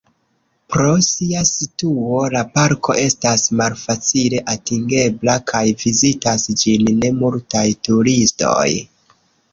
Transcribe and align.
Pro 0.75 0.93
sia 1.07 1.41
situo 1.49 2.21
la 2.35 2.41
parko 2.55 2.95
estas 3.03 3.43
malfacile 3.59 4.41
atingebla 4.55 5.37
kaj 5.53 5.63
vizitas 5.85 6.47
ĝin 6.63 6.91
ne 7.03 7.13
multaj 7.23 7.67
turistoj. 7.91 8.69